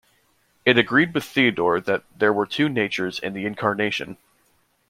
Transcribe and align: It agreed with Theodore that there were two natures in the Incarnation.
It 0.65 0.79
agreed 0.79 1.13
with 1.13 1.23
Theodore 1.23 1.79
that 1.79 2.05
there 2.17 2.33
were 2.33 2.47
two 2.47 2.67
natures 2.69 3.19
in 3.19 3.33
the 3.33 3.45
Incarnation. 3.45 4.17